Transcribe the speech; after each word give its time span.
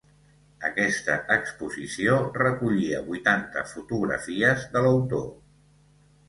Aquesta 0.69 1.17
exposició 1.35 2.15
recollia 2.37 3.03
vuitanta 3.11 3.65
fotografies 3.75 4.65
de 4.73 4.85
l'autor. 4.87 5.29